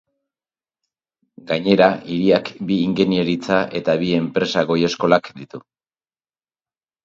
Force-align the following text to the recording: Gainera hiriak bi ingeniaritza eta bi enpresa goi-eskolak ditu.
Gainera 1.51 1.89
hiriak 2.07 2.49
bi 2.71 2.79
ingeniaritza 2.87 3.61
eta 3.83 3.97
bi 4.03 4.11
enpresa 4.25 4.67
goi-eskolak 4.73 5.33
ditu. 5.41 5.65